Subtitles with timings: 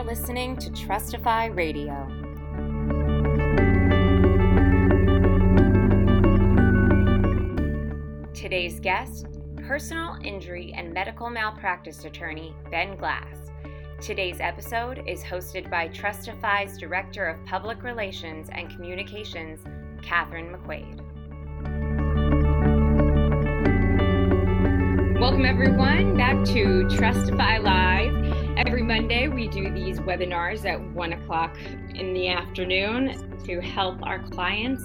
[0.00, 2.06] are listening to Trustify Radio.
[8.32, 9.26] Today's guest,
[9.56, 13.50] personal injury and medical malpractice attorney Ben Glass.
[14.00, 19.60] Today's episode is hosted by Trustify's Director of Public Relations and Communications,
[20.02, 20.96] Catherine McQuaid.
[25.20, 28.19] Welcome, everyone, back to Trustify Live.
[28.66, 31.56] Every Monday, we do these webinars at 1 o'clock
[31.94, 34.84] in the afternoon to help our clients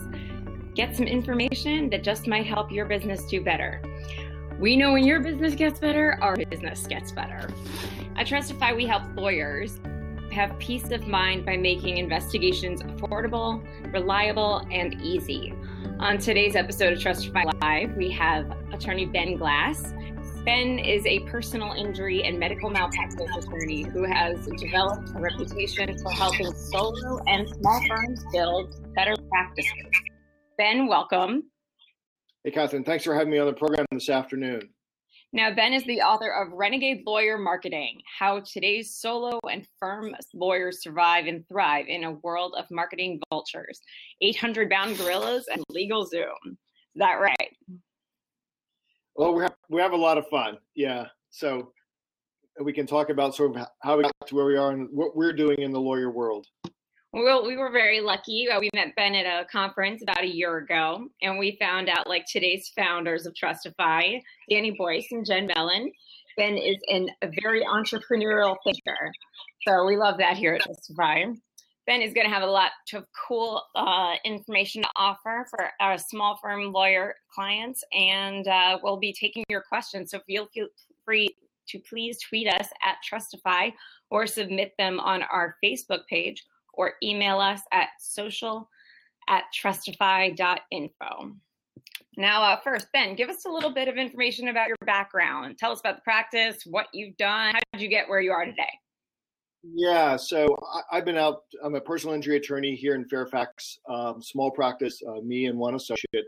[0.76, 3.82] get some information that just might help your business do better.
[4.62, 7.50] We know when your business gets better, our business gets better.
[8.16, 9.82] At Trustify, we help lawyers
[10.32, 13.62] have peace of mind by making investigations affordable,
[13.92, 15.54] reliable, and easy.
[16.00, 19.94] On today's episode of Trustify Live, we have attorney Ben Glass.
[20.46, 26.12] Ben is a personal injury and medical malpractice attorney who has developed a reputation for
[26.12, 29.72] helping solo and small firms build better practices.
[30.60, 31.50] Ben, welcome.
[32.44, 34.70] Hey, Catherine, thanks for having me on the program this afternoon.
[35.34, 40.84] Now, Ben is the author of Renegade Lawyer Marketing How Today's Solo and Firm Lawyers
[40.84, 43.82] Survive and Thrive in a World of Marketing Vultures
[44.22, 46.46] 800 Bound Gorillas and LegalZoom.
[46.46, 47.55] Is that right?
[49.16, 50.58] Well, we have, we have a lot of fun.
[50.76, 51.06] Yeah.
[51.30, 51.72] So
[52.62, 55.16] we can talk about sort of how we got to where we are and what
[55.16, 56.48] we're doing in the lawyer world.
[57.14, 58.50] Well, we were very lucky.
[58.50, 62.10] Uh, we met Ben at a conference about a year ago, and we found out
[62.10, 65.92] like today's founders of Trustify, Danny Boice and Jen Mellon.
[66.36, 69.14] Ben is an, a very entrepreneurial thinker.
[69.66, 71.34] So we love that here at Trustify.
[71.88, 75.98] Ben is going to have a lot of cool uh, information to offer for our
[75.98, 80.12] small firm lawyer clients, and uh, we'll be taking your questions.
[80.12, 80.48] So feel,
[81.04, 81.30] free
[81.68, 83.72] to please tweet us at Trustify
[84.10, 88.70] or submit them on our Facebook page or email us at social
[89.28, 91.36] at trustify.info.
[92.18, 95.58] Now, uh, first, Ben, give us a little bit of information about your background.
[95.58, 98.46] Tell us about the practice, what you've done, how did you get where you are
[98.46, 98.80] today?
[99.74, 100.56] Yeah, so
[100.92, 101.42] I, have been out.
[101.64, 105.02] I'm a personal injury attorney here in Fairfax, um, small practice.
[105.08, 106.26] Uh, me and one associate.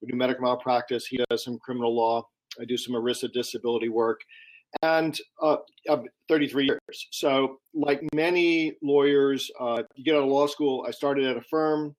[0.00, 1.06] We do medical malpractice.
[1.06, 2.26] He does some criminal law.
[2.60, 4.20] I do some ERISA disability work,
[4.82, 5.56] and uh,
[6.28, 7.08] 33 years.
[7.10, 10.84] So, like many lawyers, uh, you get out of law school.
[10.86, 11.96] I started at a firm,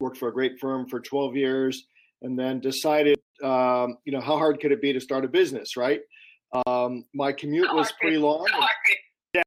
[0.00, 1.86] worked for a great firm for 12 years,
[2.22, 5.76] and then decided, um, you know, how hard could it be to start a business,
[5.76, 6.00] right?
[6.66, 8.46] Um, my commute was pretty long.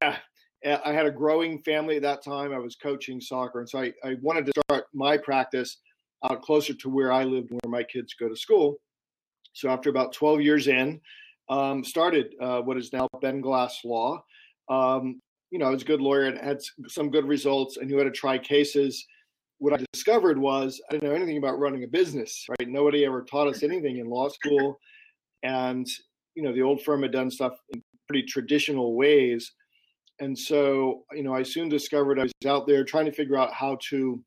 [0.02, 0.16] Yeah,
[0.66, 2.54] I had a growing family at that time.
[2.54, 5.78] I was coaching soccer, and so I, I wanted to start my practice
[6.24, 8.78] out closer to where I lived, where my kids go to school.
[9.54, 11.00] So after about 12 years in,
[11.50, 14.24] um, started uh, what is now Ben Glass Law.
[14.70, 15.22] Um,
[15.52, 18.06] you know, I was a good lawyer and had some good results and knew how
[18.06, 19.06] to try cases.
[19.60, 22.68] What I discovered was I didn't know anything about running a business, right?
[22.68, 24.80] Nobody ever taught us anything in law school.
[25.44, 25.86] And,
[26.36, 29.52] you know, the old firm had done stuff in pretty traditional ways.
[30.24, 33.54] And so, you know, I soon discovered I was out there trying to figure out
[33.54, 34.24] how to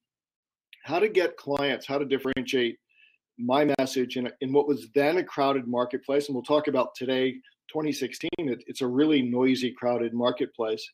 [0.85, 2.77] how to get clients, how to differentiate
[3.39, 6.29] my message in, in what was then a crowded marketplace.
[6.29, 7.33] And we'll talk about today,
[7.73, 10.87] 2016, it, it's a really noisy, crowded marketplace.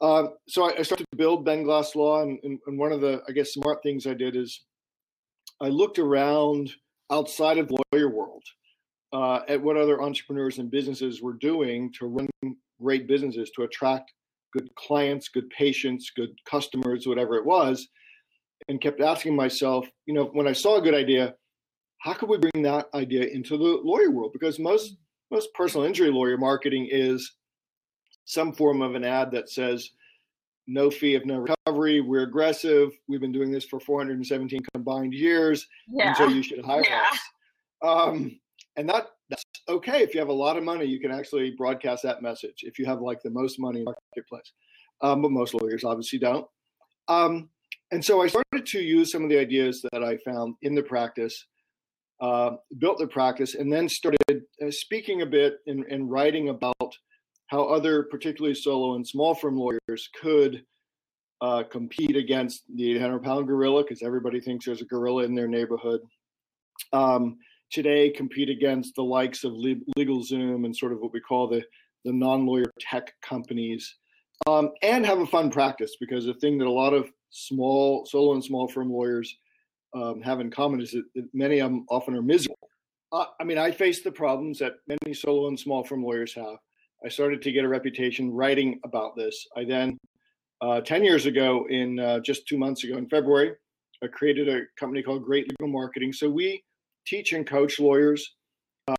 [0.00, 3.00] Um, so I, I, started to build Ben Glass Law, and, and, and, one of
[3.00, 4.64] the, I guess, smart things I did is
[5.62, 6.70] I looked around
[7.10, 8.42] outside of the lawyer world
[9.14, 12.28] uh, at what other entrepreneurs and businesses were doing to run
[12.80, 14.12] great businesses, to attract
[14.52, 17.88] good clients, good patients, good customers, whatever it was,
[18.68, 21.34] and kept asking myself, you know, when I saw a good idea,
[22.00, 24.32] how could we bring that idea into the lawyer world?
[24.32, 24.96] Because most
[25.30, 27.32] most personal injury lawyer marketing is
[28.26, 29.90] some form of an ad that says
[30.68, 32.00] no fee of no recovery.
[32.00, 32.92] We're aggressive.
[33.08, 36.08] We've been doing this for 417 combined years, yeah.
[36.08, 37.02] and so you should hire yeah.
[37.10, 37.18] us.
[37.82, 38.40] Um,
[38.76, 40.84] and that that's okay if you have a lot of money.
[40.84, 43.94] You can actually broadcast that message if you have like the most money in the
[44.14, 44.52] marketplace.
[45.02, 46.46] Um, but most lawyers obviously don't.
[47.08, 47.50] Um,
[47.92, 50.82] and so I started to use some of the ideas that I found in the
[50.82, 51.46] practice
[52.20, 56.94] uh, built the practice, and then started uh, speaking a bit and, and, writing about
[57.48, 60.62] how other, particularly solo and small firm lawyers, could
[61.42, 65.46] uh, compete against the 800 pound gorilla, because everybody thinks there's a gorilla in their
[65.46, 66.00] neighborhood.
[66.92, 67.36] Um,
[67.70, 71.62] today, compete against the likes of LegalZoom and sort of what we call the,
[72.04, 73.96] the non lawyer tech companies.
[74.46, 78.34] Um, and have a fun practice because the thing that a lot of small solo
[78.34, 79.34] and small firm lawyers
[79.94, 82.68] um, have in common is that many of them often are miserable.
[83.12, 86.56] Uh, I mean, I face the problems that many solo and small firm lawyers have.
[87.04, 89.46] I started to get a reputation writing about this.
[89.56, 89.96] I then,
[90.60, 93.52] uh, 10 years ago, in uh, just two months ago in February,
[94.02, 96.12] I created a company called Great Legal Marketing.
[96.12, 96.62] So we
[97.06, 98.36] teach and coach lawyers,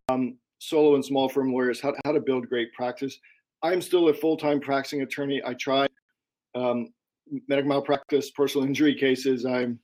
[0.09, 3.19] um, solo and small firm lawyers, how, how to build great practice.
[3.63, 5.42] I'm still a full time practicing attorney.
[5.45, 5.88] I try
[6.56, 6.89] um,
[7.48, 9.45] medical malpractice, personal injury cases.
[9.45, 9.80] I'm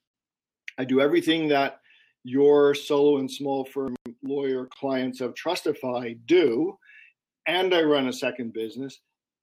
[0.78, 1.78] I do everything that
[2.24, 6.76] your solo and small firm lawyer clients of Trustify do,
[7.46, 9.00] and I run a second business.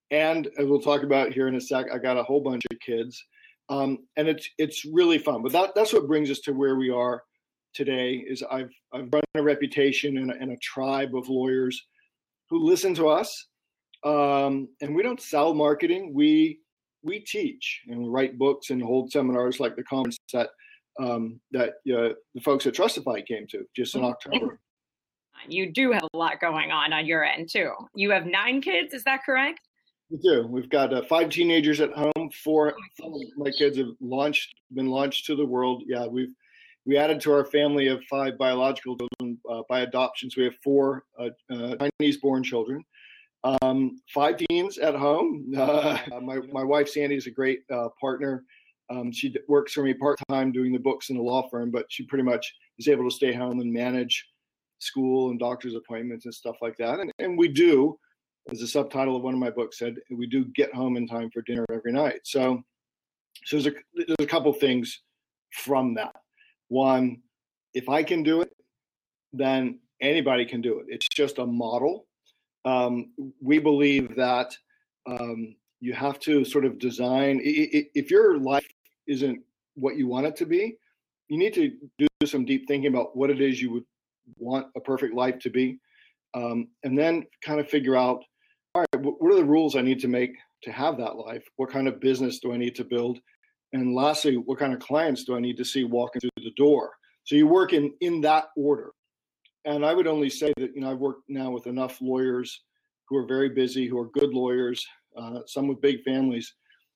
[0.09, 2.79] And as we'll talk about here in a sec, I got a whole bunch of
[2.79, 3.23] kids,
[3.69, 5.41] um, and it's it's really fun.
[5.41, 7.23] But that that's what brings us to where we are
[7.73, 8.23] today.
[8.27, 11.81] Is I've I've run a reputation and a, and a tribe of lawyers
[12.49, 13.47] who listen to us,
[14.03, 16.13] um, and we don't sell marketing.
[16.13, 16.59] We
[17.03, 20.49] we teach and we write books and hold seminars like the conference that
[20.99, 24.59] um, that uh, the folks at Trustify came to just in October.
[25.47, 27.71] You do have a lot going on on your end too.
[27.95, 29.59] You have nine kids, is that correct?
[30.09, 30.45] We do.
[30.45, 32.29] We've got uh, five teenagers at home.
[32.43, 35.83] Four, four of my kids have launched, been launched to the world.
[35.87, 36.33] Yeah, we've
[36.85, 40.35] we added to our family of five biological children uh, by adoptions.
[40.35, 42.83] We have four uh, uh, Chinese-born children,
[43.43, 45.51] um, five teens at home.
[45.57, 47.59] Uh, my my wife Sandy is a great
[47.99, 48.43] partner.
[48.89, 51.85] Um, she works for me part time doing the books in the law firm, but
[51.89, 54.27] she pretty much is able to stay home and manage
[54.79, 56.99] school and doctor's appointments and stuff like that.
[56.99, 57.97] And, and we do,
[58.51, 61.29] as the subtitle of one of my books said, we do get home in time
[61.31, 62.21] for dinner every night.
[62.23, 62.61] So,
[63.45, 65.01] so there's a, there's a couple things
[65.53, 66.15] from that.
[66.71, 67.17] One,
[67.73, 68.55] if I can do it,
[69.33, 70.85] then anybody can do it.
[70.87, 72.07] It's just a model.
[72.63, 74.55] Um, we believe that
[75.05, 77.41] um, you have to sort of design.
[77.43, 78.71] If your life
[79.05, 79.41] isn't
[79.75, 80.77] what you want it to be,
[81.27, 83.85] you need to do some deep thinking about what it is you would
[84.37, 85.77] want a perfect life to be,
[86.35, 88.23] um, and then kind of figure out,
[88.75, 90.31] all right, what are the rules I need to make
[90.63, 91.43] to have that life?
[91.57, 93.19] What kind of business do I need to build?
[93.73, 96.91] And lastly, what kind of clients do I need to see walking through the door?
[97.23, 98.91] So you work in in that order.
[99.65, 102.61] And I would only say that you know I've worked now with enough lawyers
[103.07, 104.85] who are very busy, who are good lawyers,
[105.15, 106.53] uh, some with big families,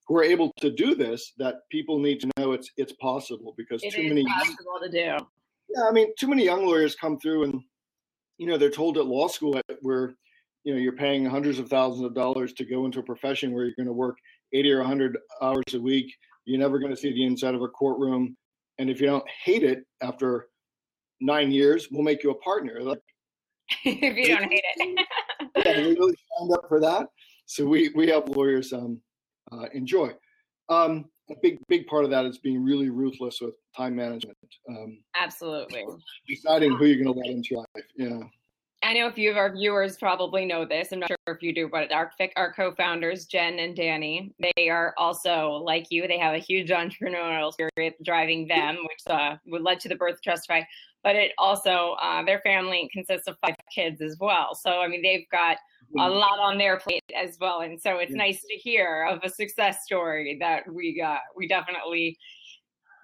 [0.08, 3.84] who are able to do this that people need to know it's it's possible because
[3.84, 5.26] it too many possible to do.
[5.70, 7.62] Yeah, I mean, too many young lawyers come through and
[8.38, 10.16] you know they're told at law school where
[10.64, 13.66] you know you're paying hundreds of thousands of dollars to go into a profession where
[13.66, 14.18] you're going to work
[14.54, 16.14] 80 or 100 hours a week.
[16.46, 18.38] You're never going to see the inside of a courtroom,
[18.78, 20.48] and if you don't hate it after
[21.20, 22.82] nine years, we'll make you a partner.
[22.82, 23.02] Like,
[23.84, 25.08] if you don't hate it,
[25.66, 27.08] yeah, we really signed up for that.
[27.46, 29.00] So we we help lawyers um,
[29.52, 30.12] uh, enjoy.
[30.70, 34.38] Um, a big big part of that is being really ruthless with time management.
[34.70, 35.86] Um, Absolutely.
[36.28, 37.86] Deciding who you're going to let into your life.
[37.96, 38.20] Yeah.
[38.86, 40.92] I know a few of our viewers probably know this.
[40.92, 44.94] I'm not sure if you do, but our, our co-founders, Jen and Danny, they are
[45.00, 46.08] also like you.
[46.08, 50.18] They have a huge entrepreneurial spirit driving them, which uh, would lead to the birth
[50.18, 50.64] of Trustify.
[51.04, 54.54] But it also uh, their family consists of five kids as well.
[54.54, 56.18] So I mean, they've got a mm-hmm.
[56.18, 58.18] lot on their plate as well, and so it's yeah.
[58.18, 61.22] nice to hear of a success story that we got.
[61.36, 62.20] We definitely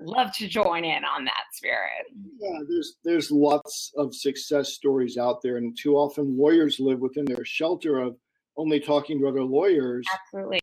[0.02, 2.08] love to join in on that spirit.
[2.40, 7.26] Yeah, there's there's lots of success stories out there, and too often lawyers live within
[7.26, 8.16] their shelter of
[8.58, 10.06] only talking to other lawyers.
[10.14, 10.60] Absolutely.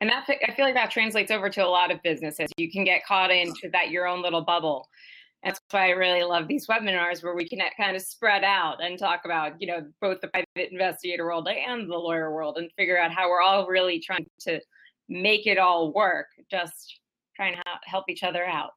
[0.00, 2.50] And that I feel like that translates over to a lot of businesses.
[2.56, 4.88] You can get caught into that your own little bubble.
[5.44, 8.98] That's why I really love these webinars where we can kind of spread out and
[8.98, 12.98] talk about, you know, both the private investigator world and the lawyer world and figure
[12.98, 14.60] out how we're all really trying to
[15.08, 16.26] make it all work.
[16.50, 17.00] Just
[17.42, 18.70] trying to help each other out.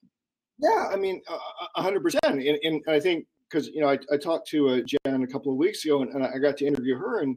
[0.60, 1.22] Yeah, I mean,
[1.76, 2.24] a hundred percent.
[2.26, 5.58] And I think because you know I, I talked to uh, Jen a couple of
[5.58, 7.36] weeks ago, and, and, I got to interview her, and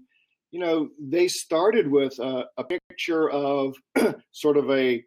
[0.52, 3.74] you know they started with a, a picture of
[4.32, 5.02] sort of a,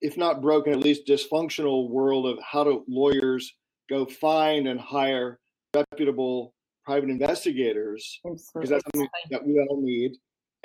[0.00, 3.52] if not broken, at least dysfunctional world of how do lawyers
[3.90, 5.38] go find and hire
[5.74, 6.54] reputable
[6.84, 10.12] private investigators because that's something that we all need.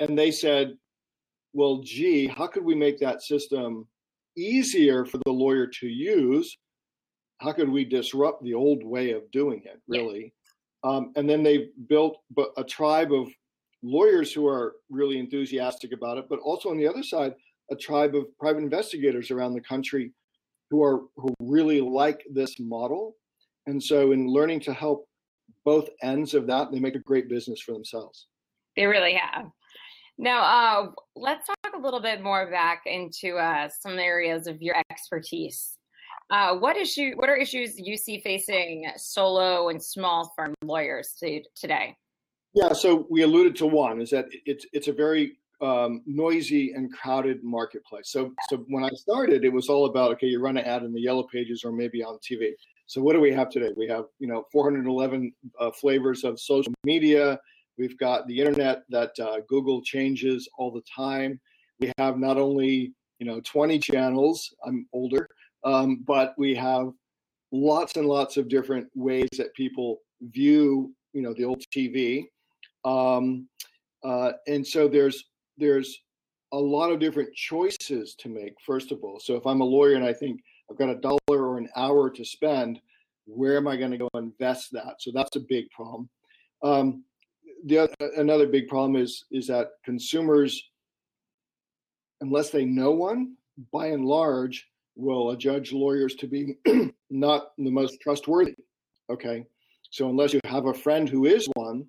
[0.00, 0.74] And they said,
[1.52, 3.86] well, gee, how could we make that system
[4.38, 6.56] easier for the lawyer to use.
[7.38, 10.32] How could we disrupt the old way of doing it, really?
[10.84, 10.90] Yeah.
[10.90, 12.18] Um, and then they built
[12.56, 13.28] a tribe of
[13.82, 17.34] lawyers who are really enthusiastic about it, but also on the other side,
[17.70, 20.12] a tribe of private investigators around the country
[20.70, 23.16] who are who really like this model.
[23.66, 25.06] And so, in learning to help
[25.64, 28.28] both ends of that, they make a great business for themselves.
[28.76, 29.46] They really have.
[30.16, 34.74] Now, uh, let's talk a little bit more back into uh, some areas of your
[34.90, 35.78] expertise.
[36.30, 37.12] Uh, what issue?
[37.16, 41.96] What are issues you see facing solo and small firm lawyers to, today?
[42.54, 46.92] Yeah, so we alluded to one is that it's it's a very um, noisy and
[46.92, 48.10] crowded marketplace.
[48.10, 50.92] So so when I started, it was all about okay, you run an ad in
[50.92, 52.50] the yellow pages or maybe on TV.
[52.86, 53.70] So what do we have today?
[53.76, 57.38] We have you know 411 uh, flavors of social media.
[57.78, 61.40] We've got the internet that uh, Google changes all the time.
[61.80, 64.54] We have not only you know 20 channels.
[64.64, 65.28] I'm older,
[65.64, 66.92] um, but we have
[67.52, 72.24] lots and lots of different ways that people view you know the old TV.
[72.84, 73.48] Um,
[74.04, 75.24] uh, and so there's
[75.56, 76.00] there's
[76.52, 78.54] a lot of different choices to make.
[78.64, 81.18] First of all, so if I'm a lawyer and I think I've got a dollar
[81.28, 82.80] or an hour to spend,
[83.26, 84.96] where am I going to go invest that?
[85.00, 86.08] So that's a big problem.
[86.62, 87.04] Um,
[87.66, 90.70] the other another big problem is is that consumers,
[92.20, 93.36] unless they know one,
[93.72, 96.56] by and large, will judge lawyers to be
[97.10, 98.54] not the most trustworthy.
[99.10, 99.46] Okay,
[99.90, 101.86] so unless you have a friend who is one,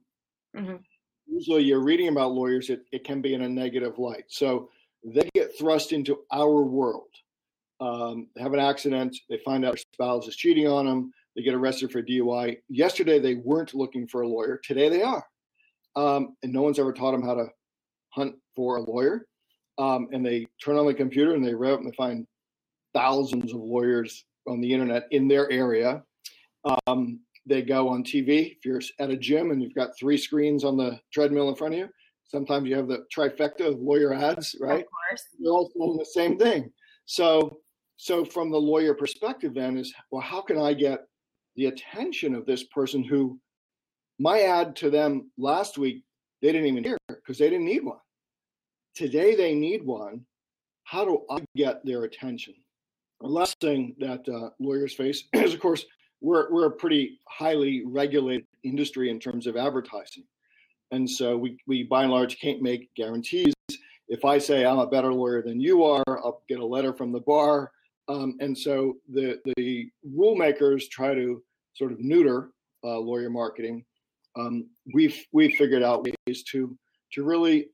[0.55, 0.75] mm-hmm.
[1.27, 4.25] usually you're reading about lawyers, it, it can be in a negative light.
[4.27, 4.69] So
[5.03, 7.09] they get thrust into our world.
[7.81, 11.53] Um, have an accident, they find out their spouse is cheating on them, they get
[11.53, 12.57] arrested for DUI.
[12.67, 15.25] Yesterday they weren't looking for a lawyer, today they are.
[15.95, 17.47] Um, and no one's ever taught them how to
[18.09, 19.25] hunt for a lawyer.
[19.79, 22.27] Um, and they turn on the computer and they read and they find
[22.93, 26.03] thousands of lawyers on the internet in their area.
[26.87, 28.57] Um, they go on TV.
[28.57, 31.75] If you're at a gym and you've got three screens on the treadmill in front
[31.75, 31.89] of you,
[32.25, 34.81] sometimes you have the trifecta of lawyer ads, right?
[34.81, 35.23] Of course.
[35.39, 36.71] They're all doing the same thing.
[37.05, 37.59] So,
[37.95, 41.05] so from the lawyer perspective, then is well, how can I get
[41.55, 43.39] the attention of this person who
[44.19, 46.03] my ad to them last week
[46.41, 47.97] they didn't even hear because they didn't need one.
[48.99, 50.25] Today they need one.
[50.83, 52.53] How do I get their attention?
[53.21, 55.85] The last thing that uh, lawyers face is, of course,
[56.19, 60.25] we're we're a pretty highly regulated industry in terms of advertising,
[60.91, 63.53] and so we we by and large can't make guarantees.
[64.09, 67.13] If I say I'm a better lawyer than you are, I'll get a letter from
[67.13, 67.71] the bar,
[68.09, 71.41] um, and so the the rule makers try to
[71.73, 72.49] sort of neuter
[72.83, 73.85] uh, lawyer marketing.
[74.37, 76.77] Um, we've we've figured out ways to
[77.13, 77.69] to really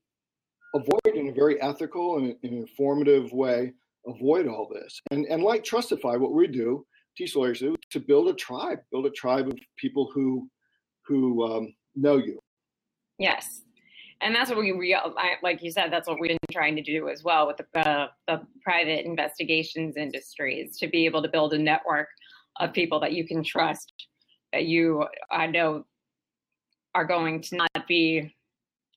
[0.76, 3.74] avoid in a very ethical and, and informative way
[4.08, 5.02] avoid all this.
[5.12, 6.86] And and like Trustify, what we do
[7.18, 10.50] teach lawyers to, to build a tribe, build a tribe of people who
[11.06, 12.40] who um, know you.
[13.18, 13.62] Yes,
[14.22, 14.98] and that's what we, we
[15.42, 15.92] like you said.
[15.92, 19.98] That's what we've been trying to do as well with the, uh, the private investigations
[19.98, 22.10] industries to be able to build a network
[22.60, 23.92] of people that you can trust,
[24.54, 25.86] that you I know
[26.94, 28.35] are going to not be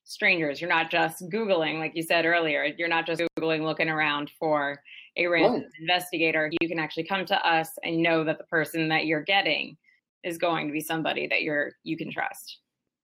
[0.09, 0.59] strangers.
[0.59, 2.65] You're not just Googling, like you said earlier.
[2.77, 4.79] You're not just Googling looking around for
[5.17, 5.71] a random right.
[5.79, 9.77] investigator, you can actually come to us and know that the person that you're getting
[10.23, 12.59] is going to be somebody that you're you can trust.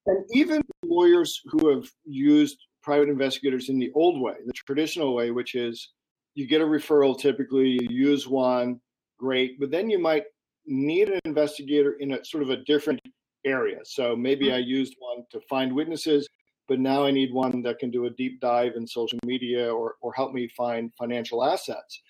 [0.08, 5.32] And even lawyers who have used private investigators in the old way, the traditional way,
[5.32, 5.92] which is
[6.36, 8.80] you get a referral typically, you use one,
[9.18, 10.24] great, but then you might
[10.66, 13.00] need an investigator in a sort of a different
[13.46, 13.80] area.
[13.84, 14.56] So maybe mm-hmm.
[14.56, 16.28] I used one to find witnesses,
[16.68, 19.96] but now I need one that can do a deep dive in social media or,
[20.02, 22.02] or help me find financial assets.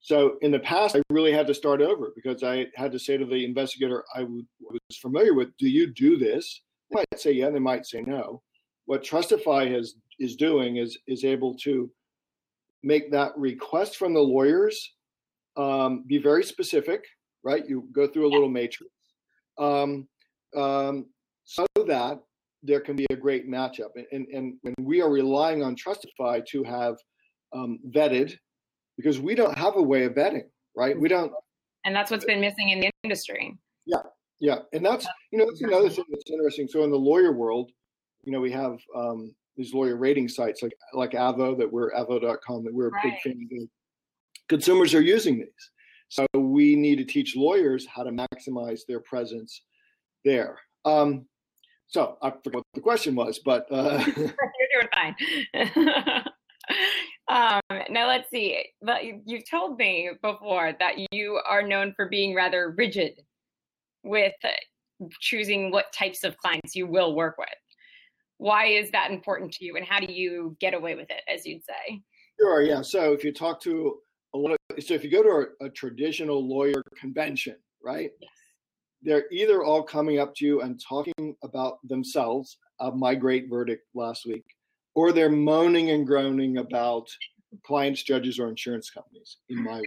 [0.00, 3.16] So in the past, I really had to start over because I had to say
[3.16, 7.50] to the investigator I was familiar with, "Do you do this?" They might say yeah,
[7.50, 8.42] they might say no.
[8.84, 11.90] What Trustify has is doing is is able to
[12.82, 14.94] make that request from the lawyers
[15.56, 17.04] um, be very specific,
[17.42, 17.68] right?
[17.68, 18.92] You go through a little matrix,
[19.58, 20.06] um,
[20.54, 21.06] um,
[21.44, 22.20] so that
[22.66, 23.90] there can be a great matchup.
[24.12, 26.96] And, and, and we are relying on Trustify to have
[27.54, 28.36] um, vetted
[28.96, 30.98] because we don't have a way of vetting, right?
[30.98, 31.32] We don't.
[31.84, 33.56] And that's what's been missing in the industry.
[33.84, 34.02] Yeah,
[34.40, 36.66] yeah, and that's you know that's another thing that's interesting.
[36.68, 37.70] So in the lawyer world,
[38.24, 42.64] you know, we have um, these lawyer rating sites like like Avvo that we're Avvo.com
[42.64, 43.02] that we're a right.
[43.04, 43.68] big fan of.
[44.48, 45.70] Consumers are using these,
[46.08, 49.62] so we need to teach lawyers how to maximize their presence
[50.24, 50.58] there.
[50.84, 51.26] Um,
[51.88, 54.02] so I forgot what the question was, but uh...
[54.16, 54.32] you're
[54.72, 55.14] doing fine.
[57.28, 58.64] um, now let's see.
[59.24, 63.20] You've told me before that you are known for being rather rigid
[64.02, 64.34] with
[65.20, 67.48] choosing what types of clients you will work with.
[68.38, 71.46] Why is that important to you, and how do you get away with it, as
[71.46, 72.02] you'd say?
[72.38, 72.62] Sure.
[72.62, 72.82] Yeah.
[72.82, 73.96] So if you talk to
[74.34, 78.10] a lot of, so if you go to a, a traditional lawyer convention, right?
[78.20, 78.35] Yes
[79.02, 83.84] they're either all coming up to you and talking about themselves of my great verdict
[83.94, 84.44] last week,
[84.94, 87.08] or they're moaning and groaning about
[87.64, 89.86] clients, judges, or insurance companies in my world.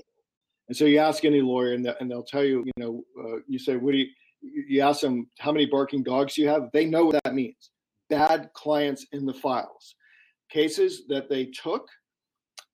[0.67, 3.59] And so you ask any lawyer, and, and they'll tell you, you know, uh, you
[3.59, 4.07] say, what do you,
[4.41, 6.69] you ask them, how many barking dogs you have?
[6.73, 7.71] They know what that means.
[8.09, 9.95] bad clients in the files,
[10.49, 11.87] cases that they took,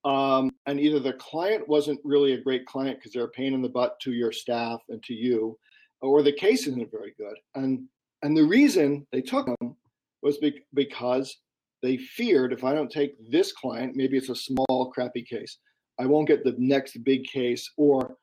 [0.03, 3.61] um, and either the client wasn't really a great client because they're a pain in
[3.61, 5.57] the butt to your staff and to you,
[6.01, 7.35] or the case isn't very good.
[7.55, 7.87] And
[8.23, 9.75] and the reason they took them
[10.21, 11.37] was be- because
[11.83, 15.59] they feared if I don't take this client, maybe it's a small crappy case,
[15.99, 18.17] I won't get the next big case, or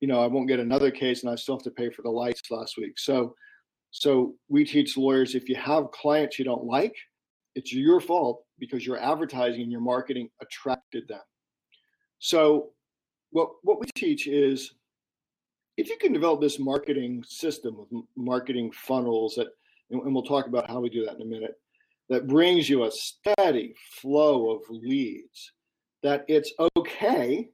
[0.00, 2.10] you know, I won't get another case and I still have to pay for the
[2.10, 2.98] lights last week.
[2.98, 3.34] So
[3.90, 6.94] so we teach lawyers if you have clients you don't like,
[7.54, 11.20] it's your fault because your advertising and your marketing attracted them.
[12.18, 12.70] So
[13.30, 14.74] what what we teach is
[15.78, 19.46] if you can develop this marketing system with marketing funnels that
[19.90, 21.54] and we'll talk about how we do that in a minute
[22.10, 25.52] that brings you a steady flow of leads
[26.02, 27.48] that it's okay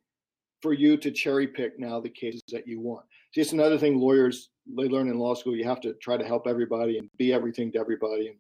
[0.63, 3.05] for you to cherry pick now the cases that you want.
[3.35, 6.47] Just another thing lawyers they learn in law school you have to try to help
[6.47, 8.35] everybody and be everything to everybody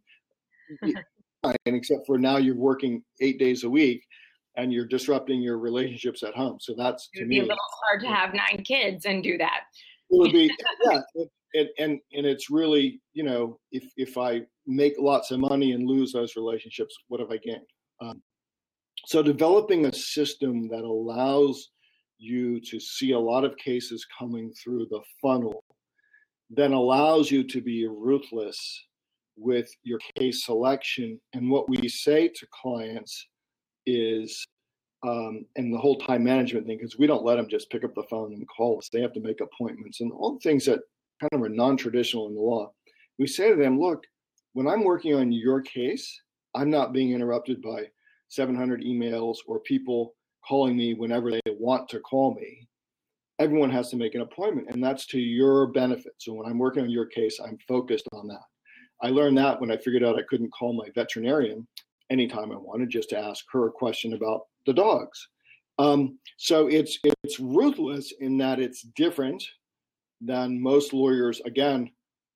[0.81, 0.97] and,
[1.67, 4.07] and except for now you're working eight days a week
[4.57, 8.09] and you're disrupting your relationships at home so that's be me, a little hard to
[8.09, 9.61] have nine kids and do that
[10.11, 10.51] it would be
[10.91, 11.01] yeah
[11.53, 15.87] it, and and it's really you know if if i make lots of money and
[15.87, 17.61] lose those relationships what have i gained
[18.01, 18.21] um,
[19.07, 21.71] so developing a system that allows
[22.19, 25.63] you to see a lot of cases coming through the funnel
[26.51, 28.85] then allows you to be ruthless
[29.37, 31.21] with your case selection.
[31.33, 33.29] And what we say to clients
[33.87, 34.47] is,
[35.07, 37.95] um, and the whole time management thing, because we don't let them just pick up
[37.95, 38.89] the phone and call us.
[38.89, 40.81] They have to make appointments and all the things that
[41.21, 42.73] kind of are non traditional in the law.
[43.19, 44.05] We say to them, look,
[44.55, 46.21] when I'm working on your case,
[46.55, 47.85] I'm not being interrupted by
[48.29, 50.15] 700 emails or people
[50.47, 52.69] calling me whenever they want to call me
[53.39, 56.83] everyone has to make an appointment and that's to your benefit so when i'm working
[56.83, 58.43] on your case i'm focused on that
[59.03, 61.67] i learned that when i figured out i couldn't call my veterinarian
[62.11, 65.29] anytime i wanted just to ask her a question about the dogs.
[65.79, 69.45] Um, so it's it's ruthless in that it's different
[70.21, 71.91] than most lawyers again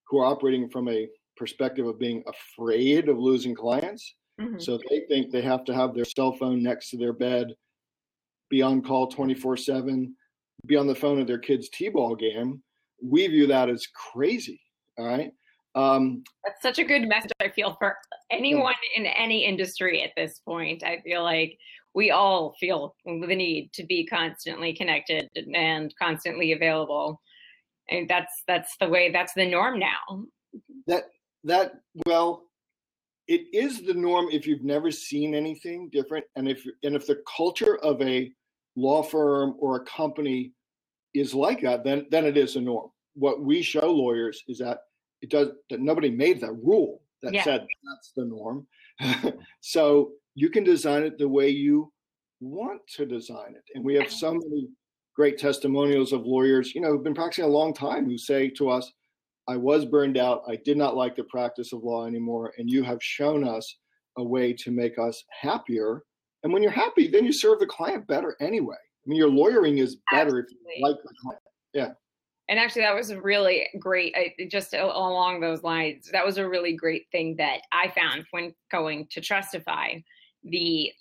[0.09, 4.14] who are operating from a perspective of being afraid of losing clients.
[4.40, 4.61] Mm-hmm.
[4.61, 7.48] so they think they have to have their cell phone next to their bed
[8.50, 10.14] be on call 24 7
[10.66, 12.62] be on the phone at their kid's t-ball game.
[13.02, 14.61] We view that as crazy
[14.96, 15.33] all right
[15.74, 17.96] um, that's such a good message i feel for
[18.31, 20.83] anyone in any industry at this point.
[20.83, 21.59] I feel like
[21.94, 27.20] we all feel the need to be constantly connected and constantly available.
[27.90, 30.24] And that's that's the way that's the norm now.
[30.87, 31.04] That
[31.44, 31.72] that
[32.07, 32.44] well
[33.26, 37.22] it is the norm if you've never seen anything different and if and if the
[37.37, 38.31] culture of a
[38.76, 40.52] law firm or a company
[41.14, 42.90] is like that, then then it is a norm.
[43.14, 44.78] What we show lawyers is that
[45.22, 47.44] it does that nobody made that rule that yeah.
[47.44, 48.66] said that's the norm.
[49.61, 51.92] so you can design it the way you
[52.40, 53.64] want to design it.
[53.74, 54.68] And we have so many
[55.16, 58.70] great testimonials of lawyers, you know, who've been practicing a long time who say to
[58.70, 58.92] us,
[59.48, 60.42] I was burned out.
[60.46, 62.52] I did not like the practice of law anymore.
[62.59, 63.76] And you have shown us
[64.16, 66.02] a way to make us happier.
[66.44, 68.76] And when you're happy, then you serve the client better anyway.
[68.76, 70.57] I mean, your lawyering is better Absolutely.
[70.66, 71.42] if you like the client.
[71.72, 71.88] Yeah.
[72.48, 74.14] And actually, that was a really great,
[74.50, 79.06] just along those lines, that was a really great thing that I found when going
[79.11, 80.02] to Trustify.
[80.44, 80.92] The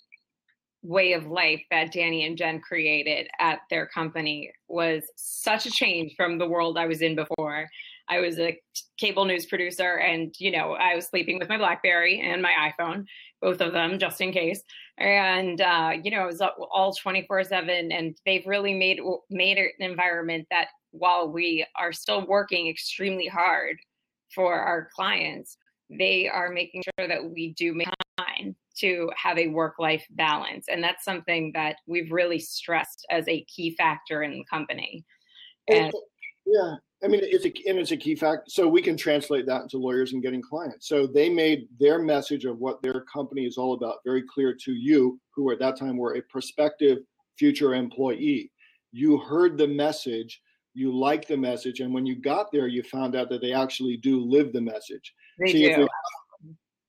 [0.82, 6.14] way of life that Danny and Jen created at their company was such a change
[6.16, 7.68] from the world I was in before.
[8.08, 8.58] I was a
[8.96, 13.04] cable news producer and, you know, I was sleeping with my Blackberry and my iPhone,
[13.42, 14.62] both of them just in case.
[14.96, 19.70] And, uh, you know, it was all 24 seven and they've really made, made an
[19.80, 23.76] environment that while we are still working extremely hard
[24.34, 25.56] for our clients,
[25.90, 30.66] they are making sure that we do make time to have a work life balance.
[30.68, 35.04] And that's something that we've really stressed as a key factor in the company.
[35.68, 35.92] And,
[36.46, 38.50] yeah, I mean, it's a and it's a key fact.
[38.50, 40.88] So we can translate that into lawyers and getting clients.
[40.88, 44.72] So they made their message of what their company is all about very clear to
[44.72, 46.98] you, who at that time were a prospective
[47.38, 48.50] future employee.
[48.92, 50.40] You heard the message,
[50.74, 53.96] you like the message, and when you got there, you found out that they actually
[53.96, 55.14] do live the message.
[55.38, 55.70] They See, do.
[55.70, 55.88] If, we,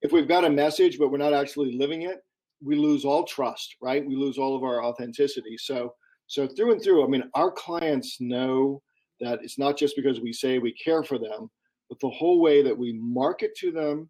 [0.01, 2.19] if we've got a message but we're not actually living it,
[2.61, 4.05] we lose all trust, right?
[4.05, 5.57] We lose all of our authenticity.
[5.57, 5.93] So,
[6.27, 8.81] so through and through, I mean, our clients know
[9.21, 11.49] that it's not just because we say we care for them,
[11.89, 14.09] but the whole way that we market to them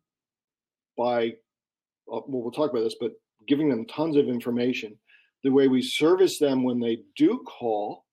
[0.97, 1.27] by,
[2.11, 3.13] uh, well, we'll talk about this, but
[3.47, 4.97] giving them tons of information,
[5.43, 8.05] the way we service them when they do call,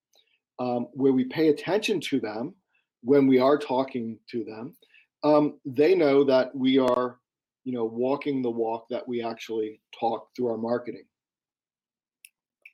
[0.59, 2.55] um, where we pay attention to them
[3.03, 4.77] when we are talking to them,
[5.23, 7.19] um, they know that we are
[7.67, 11.03] you know, walking the walk that we actually talk through our marketing.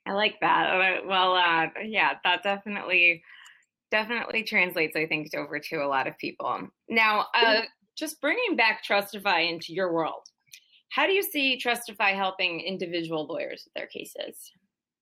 [0.05, 0.99] I like that.
[1.07, 3.23] Well, uh, yeah, that definitely
[3.89, 6.67] definitely translates, I think, over to a lot of people.
[6.89, 7.61] Now, uh,
[7.97, 10.21] just bringing back Trustify into your world,
[10.91, 14.51] how do you see Trustify helping individual lawyers with their cases?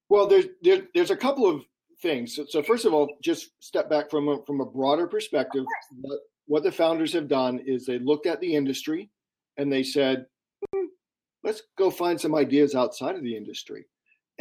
[0.08, 1.64] Well, there's there, there's a couple of
[2.02, 2.36] things.
[2.36, 5.66] So, so, first of all, just step back from a, from a broader perspective.
[6.02, 9.10] What, what the founders have done is they looked at the industry
[9.58, 10.26] and they said,
[10.74, 10.86] hmm,
[11.44, 13.86] let's go find some ideas outside of the industry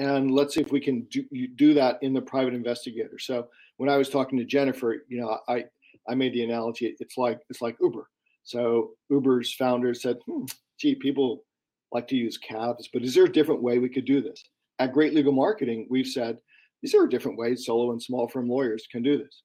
[0.01, 1.25] and let's see if we can do,
[1.57, 3.19] do that in the private investigator.
[3.19, 5.65] So when I was talking to Jennifer, you know, I
[6.09, 6.95] I made the analogy.
[6.99, 8.09] It's like it's like Uber.
[8.43, 10.45] So Uber's founder said, hmm,
[10.79, 11.45] "Gee, people
[11.93, 14.43] like to use cabs, but is there a different way we could do this?"
[14.79, 16.39] At Great Legal Marketing, we've said,
[16.83, 19.43] "Is there a different ways solo and small firm lawyers can do this?"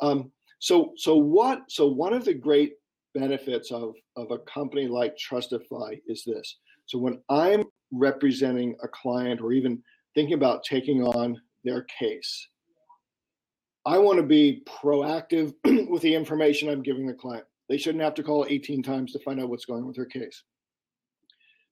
[0.00, 1.62] Um, so so what?
[1.68, 2.74] So one of the great
[3.14, 6.58] benefits of of a company like Trustify is this.
[6.86, 9.82] So when I'm representing a client or even
[10.14, 12.48] thinking about taking on their case.
[13.84, 15.54] I want to be proactive
[15.90, 17.44] with the information I'm giving the client.
[17.68, 20.06] They shouldn't have to call 18 times to find out what's going on with their
[20.06, 20.42] case.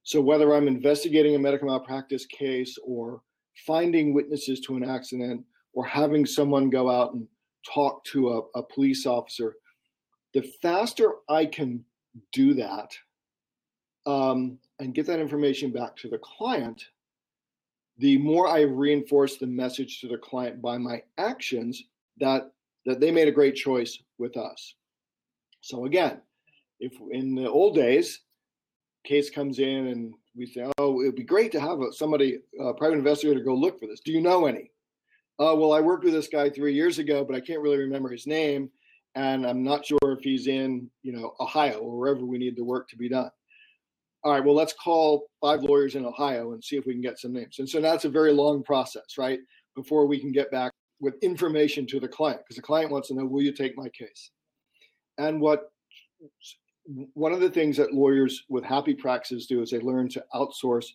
[0.02, 3.22] So, whether I'm investigating a medical malpractice case or
[3.66, 7.26] finding witnesses to an accident or having someone go out and
[7.72, 9.56] talk to a, a police officer,
[10.32, 11.84] the faster I can
[12.32, 12.92] do that
[14.06, 16.84] um, and get that information back to the client,
[17.98, 21.84] the more I reinforce the message to the client by my actions
[22.18, 22.50] that
[22.86, 24.74] that they made a great choice with us.
[25.62, 26.20] So again,
[26.80, 28.20] if in the old days,
[29.04, 32.98] case comes in and we say, "Oh, it'd be great to have somebody, a private
[32.98, 34.00] investigator, go look for this.
[34.00, 34.70] Do you know any?"
[35.38, 38.10] Uh, well, I worked with this guy three years ago, but I can't really remember
[38.10, 38.70] his name,
[39.14, 42.64] and I'm not sure if he's in, you know, Ohio or wherever we need the
[42.64, 43.30] work to be done
[44.24, 47.18] all right, well, let's call five lawyers in Ohio and see if we can get
[47.18, 47.58] some names.
[47.58, 49.38] And so that's a very long process, right?
[49.76, 53.14] Before we can get back with information to the client, because the client wants to
[53.14, 54.30] know, will you take my case?
[55.18, 55.70] And what
[57.14, 60.86] one of the things that lawyers with happy practices do is they learn to outsource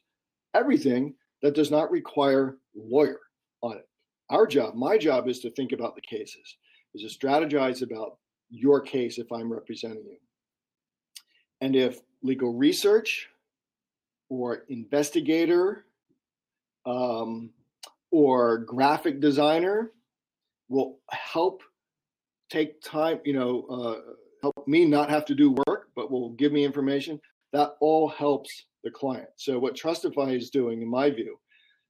[0.54, 3.19] everything that does not require lawyer
[3.62, 3.88] on it.
[4.30, 6.58] Our job, my job is to think about the cases,
[6.93, 8.17] is to strategize about
[8.49, 10.17] your case if I'm representing you.
[11.62, 13.28] And if legal research
[14.30, 15.86] or investigator
[16.86, 17.52] um,
[18.12, 19.91] or graphic designer
[20.67, 21.63] will help
[22.49, 26.52] take time, you know, uh, help me not have to do work, but will give
[26.52, 27.19] me information.
[27.54, 29.30] That all helps the client.
[29.38, 31.39] So, what Trustify is doing, in my view,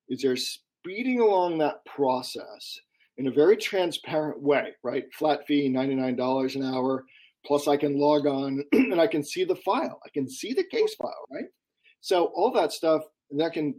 [0.10, 2.80] is they're speeding along that process
[3.18, 5.04] in a very transparent way, right?
[5.14, 7.04] Flat fee, $99 an hour.
[7.46, 10.00] Plus, I can log on and I can see the file.
[10.06, 11.46] I can see the case file, right?
[12.02, 13.76] So all that stuff that can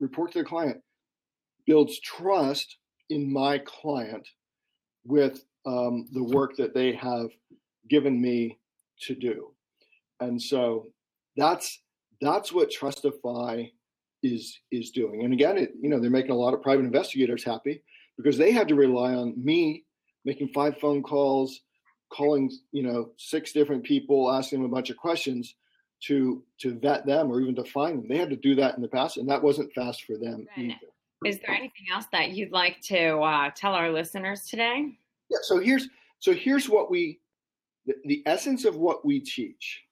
[0.00, 0.80] report to the client
[1.66, 2.76] builds trust
[3.10, 4.26] in my client
[5.04, 7.28] with um, the work that they have
[7.88, 8.58] given me
[9.02, 9.50] to do.
[10.20, 10.86] And so
[11.36, 11.80] that's
[12.20, 13.70] that's what Trustify
[14.22, 15.24] is is doing.
[15.24, 17.82] And again, it, you know, they're making a lot of private investigators happy
[18.16, 19.84] because they had to rely on me
[20.24, 21.60] making five phone calls,
[22.14, 25.56] calling you know six different people asking them a bunch of questions
[26.02, 28.82] to to vet them or even to find them they had to do that in
[28.82, 30.74] the past and that wasn't fast for them either
[31.24, 34.92] is there anything else that you'd like to uh, tell our listeners today
[35.30, 35.88] yeah so here's
[36.20, 37.18] so here's what we
[37.86, 39.82] the, essence of what we teach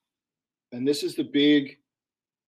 [0.72, 1.76] and this is the big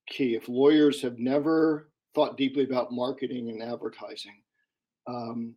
[0.09, 4.41] key if lawyers have never thought deeply about marketing and advertising
[5.07, 5.55] um,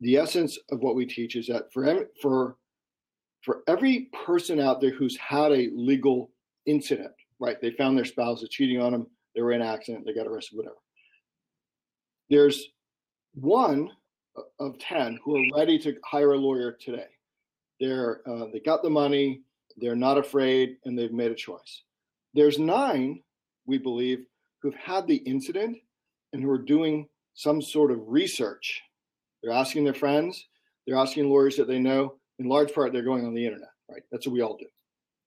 [0.00, 2.56] the essence of what we teach is that for for
[3.42, 6.30] for every person out there who's had a legal
[6.66, 7.60] incident, right?
[7.60, 10.26] They found their spouse is cheating on them, they were in an accident, they got
[10.26, 10.76] arrested, whatever.
[12.30, 12.68] There's
[13.34, 13.90] one
[14.60, 17.06] of 10 who are ready to hire a lawyer today.
[17.80, 19.42] They're, uh, they got the money,
[19.76, 21.82] they're not afraid, and they've made a choice.
[22.34, 23.22] There's nine,
[23.66, 24.24] we believe,
[24.60, 25.78] who've had the incident
[26.32, 28.82] and who are doing some sort of research.
[29.42, 30.44] They're asking their friends,
[30.86, 34.02] they're asking lawyers that they know, in large part they're going on the internet, right?
[34.10, 34.66] That's what we all do.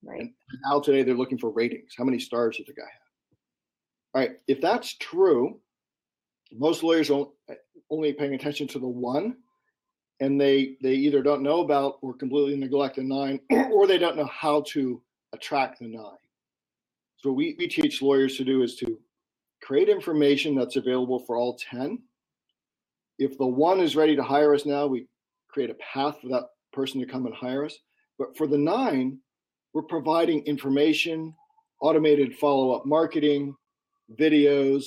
[0.04, 0.20] Right.
[0.20, 0.32] And
[0.66, 1.94] now today they're looking for ratings.
[1.96, 3.38] How many stars did the guy have?
[4.14, 4.32] All right.
[4.48, 5.60] If that's true,
[6.52, 7.26] most lawyers are
[7.88, 9.36] only paying attention to the one,
[10.22, 13.40] and they they either don't know about or completely neglect the nine,
[13.72, 16.22] or they don't know how to attract the nine.
[17.16, 18.98] So what we, we teach lawyers to do is to
[19.62, 21.98] create information that's available for all 10.
[23.18, 25.06] If the one is ready to hire us now, we
[25.48, 27.76] create a path for that person to come and hire us.
[28.16, 29.18] But for the nine,
[29.74, 31.34] we're providing information
[31.80, 33.56] automated follow up marketing,
[34.20, 34.84] videos,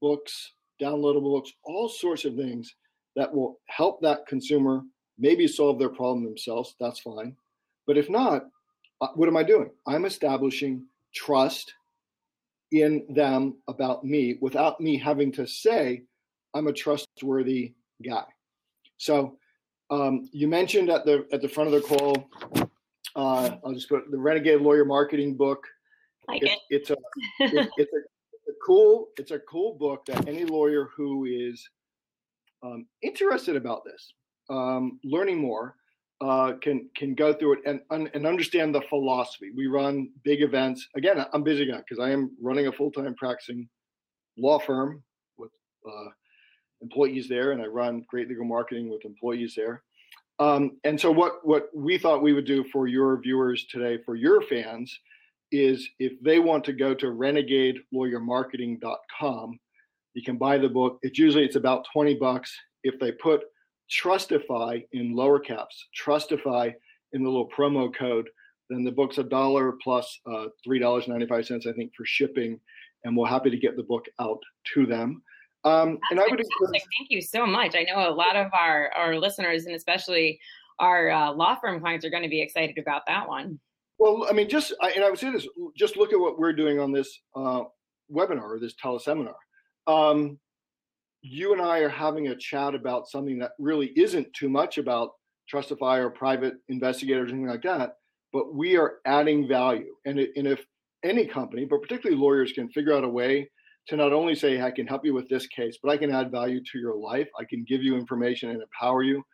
[0.00, 2.74] books, downloadable books, all sorts of things
[3.18, 4.82] that will help that consumer
[5.18, 6.76] maybe solve their problem themselves.
[6.78, 7.36] That's fine.
[7.84, 8.46] But if not,
[9.00, 9.70] uh, what am I doing?
[9.88, 11.74] I'm establishing trust
[12.70, 16.02] in them about me without me having to say
[16.54, 18.24] I'm a trustworthy guy.
[18.98, 19.36] So
[19.90, 22.30] um, you mentioned at the at the front of the call,
[23.16, 25.66] uh, I'll just put the Renegade Lawyer Marketing book.
[26.28, 26.58] Like it.
[26.70, 26.96] It's a
[27.40, 31.68] it, it's a cool it's a cool book that any lawyer who is
[32.62, 34.12] um, interested about this
[34.50, 35.74] um, learning more
[36.20, 39.50] uh, can can go through it and and understand the philosophy.
[39.54, 40.88] We run big events.
[40.96, 43.68] Again i'm busy guy because i am running a full-time practicing
[44.36, 45.02] law firm
[45.36, 45.50] with
[45.88, 46.08] uh,
[46.80, 49.82] employees there and i run great legal marketing with employees there.
[50.40, 54.14] Um, and so what what we thought we would do for your viewers today for
[54.14, 54.96] your fans
[55.50, 59.58] is if they want to go to renegadelawyermarketing.com,
[60.18, 60.98] you can buy the book.
[61.02, 62.52] It's usually it's about 20 bucks.
[62.82, 63.42] If they put
[63.88, 66.74] Trustify in lower caps, Trustify
[67.12, 68.28] in the little promo code,
[68.68, 72.04] then the book's a dollar plus uh, three dollars ninety five cents, I think, for
[72.04, 72.58] shipping,
[73.04, 74.40] and we're happy to get the book out
[74.74, 75.22] to them.
[75.64, 77.76] Um, and I would encourage- thank you so much.
[77.76, 80.40] I know a lot of our our listeners, and especially
[80.80, 83.60] our uh, law firm clients, are going to be excited about that one.
[83.98, 86.78] Well, I mean, just and I would say this: just look at what we're doing
[86.80, 87.62] on this uh,
[88.12, 89.34] webinar or this teleseminar.
[89.88, 90.38] Um,
[91.22, 95.10] you and I are having a chat about something that really isn't too much about
[95.52, 97.94] Trustify or private investigators or anything like that,
[98.32, 99.94] but we are adding value.
[100.04, 100.64] And, it, and if
[101.02, 103.50] any company, but particularly lawyers, can figure out a way
[103.88, 106.30] to not only say, I can help you with this case, but I can add
[106.30, 109.24] value to your life, I can give you information and empower you.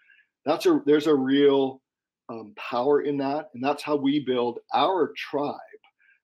[0.47, 1.81] That's a there's a real
[2.29, 3.51] um, power in that.
[3.55, 5.59] And that's how we build our tribe,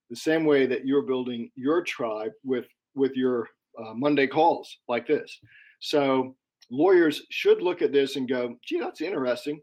[0.09, 5.07] the same way that you're building your tribe with, with your uh, Monday calls like
[5.07, 5.39] this.
[5.81, 6.35] So
[6.71, 9.61] lawyers should look at this and go, gee, that's interesting.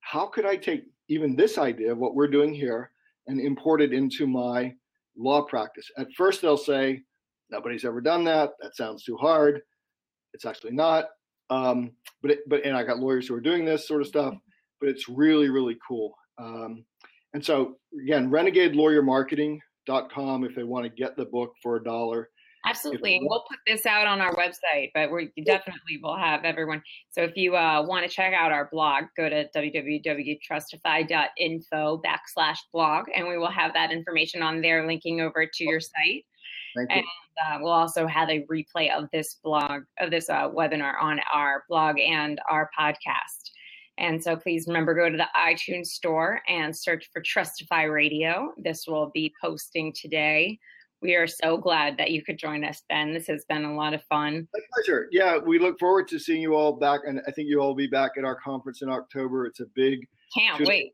[0.00, 2.90] How could I take even this idea of what we're doing here
[3.26, 4.74] and import it into my
[5.16, 5.90] law practice?
[5.98, 7.02] At first, they'll say,
[7.50, 8.50] nobody's ever done that.
[8.60, 9.60] That sounds too hard.
[10.34, 11.06] It's actually not.
[11.50, 11.92] Um,
[12.22, 14.34] but it, but and I got lawyers who are doing this sort of stuff
[14.80, 16.16] but it's really, really cool.
[16.38, 16.84] Um,
[17.34, 22.30] and so again, renegadelawyermarketing.com if they want to get the book for a dollar.
[22.66, 23.20] Absolutely.
[23.22, 26.82] We'll put this out on our website, but we definitely will have everyone.
[27.10, 33.06] So if you uh, want to check out our blog, go to www.trustify.info backslash blog,
[33.14, 36.26] and we will have that information on there linking over to your site.
[36.76, 36.96] Thank you.
[36.96, 37.06] And
[37.46, 41.64] uh, we'll also have a replay of this blog, of this uh, webinar on our
[41.68, 43.52] blog and our podcast.
[43.98, 48.52] And so please remember, go to the iTunes store and search for Trustify Radio.
[48.56, 50.58] This will be posting today.
[51.02, 53.14] We are so glad that you could join us, Ben.
[53.14, 54.46] This has been a lot of fun.
[54.52, 55.08] My pleasure.
[55.10, 57.74] Yeah, we look forward to seeing you all back, and I think you all will
[57.74, 59.46] be back at our conference in October.
[59.46, 60.92] It's a big can't wait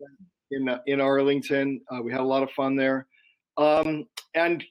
[0.52, 1.80] in uh, in Arlington.
[1.90, 3.08] Uh, we had a lot of fun there,
[3.56, 4.64] um, and